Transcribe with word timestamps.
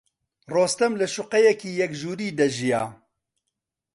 ڕۆستەم 0.53 0.93
لە 0.99 1.07
شوقەیەکی 1.15 1.77
یەک 1.81 1.91
ژووری 2.01 2.35
دەژیا. 2.37 2.83